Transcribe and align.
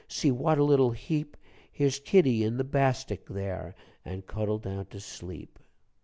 See 0.07 0.31
what 0.31 0.57
a 0.57 0.63
little 0.63 0.89
heap! 0.89 1.37
Here's 1.71 1.99
kittie 1.99 2.43
in 2.43 2.57
the 2.57 2.63
bastik 2.63 3.27
here, 3.29 3.75
All 4.03 4.21
cuddled 4.23 4.63
down 4.63 4.87
to 4.87 4.99
sleep." 4.99 5.59